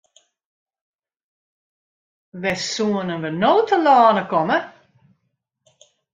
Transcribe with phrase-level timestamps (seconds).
[2.41, 4.57] Wêr soenen we no telâne komme?